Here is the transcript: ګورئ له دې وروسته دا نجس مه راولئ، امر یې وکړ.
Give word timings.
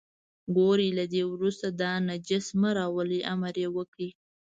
ګورئ 0.55 0.89
له 0.99 1.05
دې 1.13 1.23
وروسته 1.33 1.67
دا 1.81 1.91
نجس 2.07 2.47
مه 2.59 2.69
راولئ، 2.77 3.19
امر 3.33 3.55
یې 3.63 3.69
وکړ. 3.77 3.99